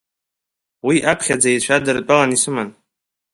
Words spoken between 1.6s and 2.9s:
адыртәаланы исыман.